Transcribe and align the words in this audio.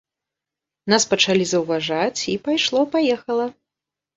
Нас 0.93 1.03
пачалі 1.11 1.45
заўважаць 1.51 2.21
і 2.33 2.33
пайшло-паехала. 2.49 3.45